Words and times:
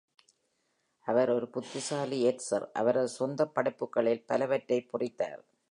அவர் 1.07 1.29
ஒரு 1.29 1.47
புத்திசாலி 1.49 2.19
எட்சர், 2.25 2.65
அவரது 2.73 3.07
சொந்த 3.07 3.45
படைப்புகளில் 3.45 4.25
பலவற்றை 4.25 4.79
பொறித்தார். 4.91 5.41